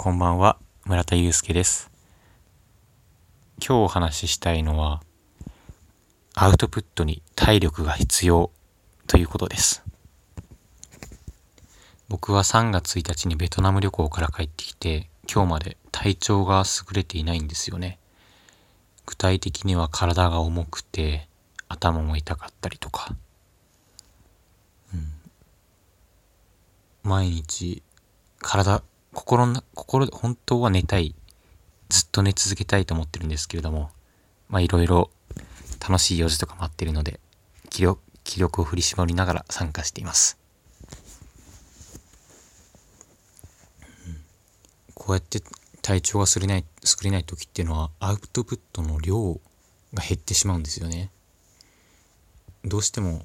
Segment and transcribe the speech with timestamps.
[0.00, 1.90] こんばんは、村田祐介です。
[3.58, 5.02] 今日お話ししたいのは、
[6.36, 8.52] アウトプットに体力が必要
[9.08, 9.82] ということです。
[12.08, 17.98] 僕は3月1日にベトナム旅行から帰ってきて、今日まで体調が優れていないんですよね。
[19.04, 21.28] 具体的には体が重くて、
[21.68, 23.16] 頭も痛かったりとか。
[24.94, 25.12] うん、
[27.02, 27.82] 毎日
[28.40, 28.80] 体
[29.18, 31.12] 心の、心、本当は寝たい。
[31.88, 33.90] ずっと寝続けたいと思ってるんですけれども、
[34.48, 35.10] まあいろいろ
[35.80, 37.18] 楽しい用事とか待ってるので、
[37.68, 40.38] 気力、気力を振り絞りながら参加しています。
[44.94, 45.42] こうやって
[45.82, 49.40] 体調がすれない、作れない時っていうのはアウトプットの量
[49.94, 51.10] が減ってしまうんですよね。
[52.64, 53.22] どうしても、うん、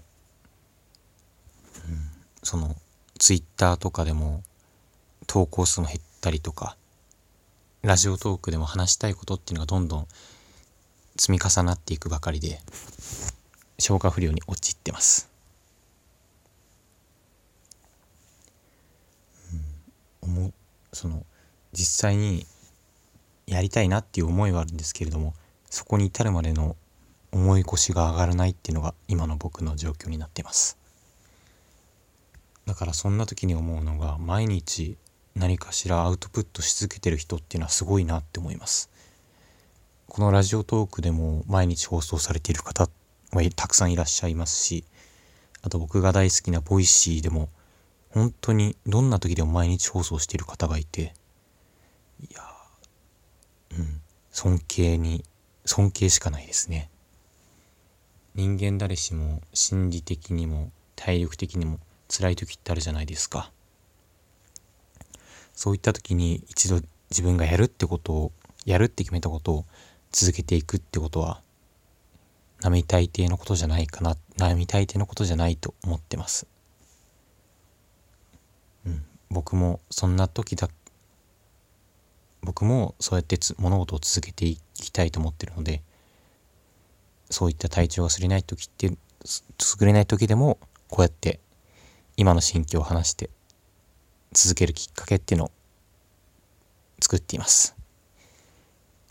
[2.41, 2.75] その
[3.19, 4.41] ツイッターとかでも
[5.33, 6.77] 投稿数も減ったりとか、
[7.81, 10.07] ラジオトークでも話したいことっていうのがどんどん
[11.17, 12.59] 積み重なっていくばかりで、
[13.79, 15.31] 消化不良に陥ってます。
[20.23, 20.53] うん、思
[20.91, 21.25] その
[21.71, 22.45] 実際に
[23.47, 25.33] やりたいなっていう思いはあるんですけれども
[25.67, 26.75] そこに至るまでの
[27.31, 30.77] 重い腰が上がらないっていうのが今の僕の状況になってます
[32.67, 34.95] だからそんな時に思うのが毎日
[35.35, 38.89] 何かしらアウトプットし続けてる人っていうのはすごいなって思います。
[40.07, 42.87] このラジオトークでも毎日放送されている方
[43.31, 44.83] はたくさんいらっしゃいますし
[45.63, 47.49] あと僕が大好きなボイシーでも
[48.11, 51.15] 本当にどんな時でも毎日放送している方がいて
[52.21, 52.41] いや
[53.79, 55.23] うん尊敬に
[55.65, 56.89] 尊敬しかないですね。
[58.35, 63.51] 人間誰しも心理的にも体力的にも辛い時ってあるじゃないですか。
[65.53, 68.31] そういった時に一度自分がやるってことを
[68.65, 69.65] やるって決めたことを
[70.11, 71.41] 続けていくってことは
[72.61, 76.47] 並大抵のことじゃないかな並大抵のことじゃないと思ってます。
[78.85, 80.69] うん、僕もそんな時だ
[82.41, 85.81] 僕もそうやって物事を続けていきたいと思ってるので
[87.29, 88.95] そういった体調がすれない時って優
[89.85, 90.57] れない時でも
[90.89, 91.39] こうやって
[92.17, 93.29] 今の心境を話して
[94.33, 95.51] 続けるきっかけっていうのを
[96.99, 97.75] 作っています。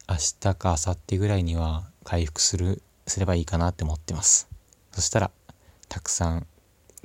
[0.09, 4.49] 明日か明後日ぐらいには回復する、すればいいかなって思ってます。
[4.91, 5.31] そしたら、
[5.89, 6.47] たくさん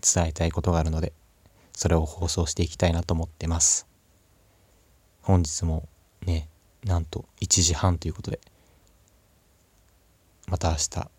[0.02, 1.14] 伝えたいことがあるので、
[1.74, 3.86] それを放送していきたいなと思ってます。
[5.22, 5.88] 本日も
[6.26, 6.50] ね、
[6.84, 8.40] なんと1時半ということで、
[10.48, 11.10] また明日、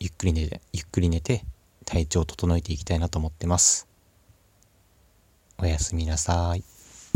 [0.00, 1.44] ゆっくり寝て、ゆっくり寝て、
[1.86, 3.93] 体調を整えていきたいなと思ってます。
[5.58, 6.73] おやすみなさい。